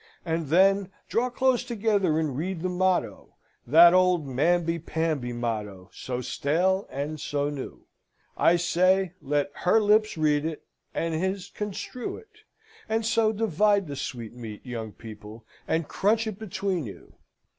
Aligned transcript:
And 0.25 0.47
then 0.47 0.89
draw 1.09 1.29
close 1.29 1.63
together 1.63 2.17
and 2.19 2.35
read 2.35 2.63
the 2.63 2.69
motto 2.69 3.35
(that 3.67 3.93
old 3.93 4.25
namby 4.27 4.79
pamby 4.79 5.31
motto, 5.31 5.91
so 5.93 6.21
stale 6.21 6.87
and 6.89 7.19
so 7.19 7.51
new!) 7.51 7.85
I 8.35 8.55
say, 8.55 9.13
let 9.21 9.51
her 9.57 9.79
lips 9.79 10.17
read 10.17 10.43
it, 10.43 10.63
and 10.95 11.13
his 11.13 11.51
construe 11.51 12.17
it; 12.17 12.39
and 12.89 13.05
so 13.05 13.31
divide 13.31 13.85
the 13.87 13.95
sweetmeat, 13.95 14.65
young 14.65 14.91
people, 14.91 15.45
and 15.67 15.87
crunch 15.87 16.25
it 16.25 16.39
between 16.39 16.83
you. 16.87 17.13